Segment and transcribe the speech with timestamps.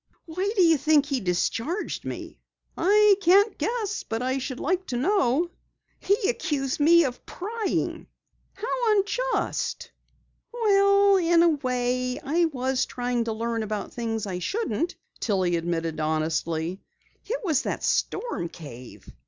[0.25, 2.39] Why do you think he discharged me?"
[2.75, 5.51] "I can't guess, but I should like to know."
[5.99, 8.07] "He accused me of prying!"
[8.55, 9.91] "How unjust."
[10.51, 15.99] "Well, in a way, I was trying to learn about things I shouldn't," Tillie admitted
[15.99, 16.81] honestly.
[17.27, 19.07] "It was that storm cave."